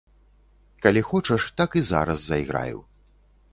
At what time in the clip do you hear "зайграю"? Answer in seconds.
2.33-2.83